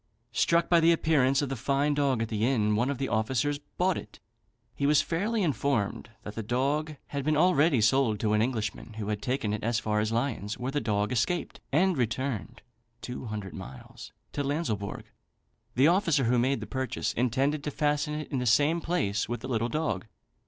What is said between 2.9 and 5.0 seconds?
the officers bought it. He